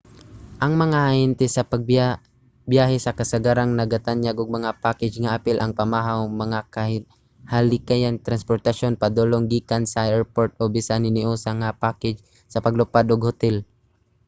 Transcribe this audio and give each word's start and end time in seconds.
ang 0.63 0.73
mga 0.83 0.99
ahente 1.09 1.45
sa 1.51 1.67
pagbiyahe 1.71 2.97
kasagarang 3.19 3.71
nagatanyag 3.79 4.35
og 4.41 4.55
mga 4.57 4.71
package 4.83 5.15
nga 5.21 5.33
apil 5.37 5.57
ang 5.59 5.77
pamahaw 5.79 6.19
mga 6.43 6.59
kahikayan 7.53 8.15
sa 8.17 8.25
transportasyon 8.27 8.99
padulong/gikan 9.01 9.83
sa 9.87 10.01
erport 10.15 10.51
o 10.61 10.63
bisan 10.75 11.05
hiniusa 11.07 11.51
nga 11.51 11.69
mga 11.73 11.79
package 11.85 12.19
sa 12.53 12.63
paglupad 12.65 13.05
ug 13.13 13.21
hotel 13.29 13.55